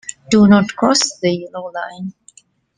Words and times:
Do 0.31 0.47
not 0.47 0.75
cross 0.75 1.19
the 1.19 1.29
yellow 1.29 1.71
line. 1.71 2.15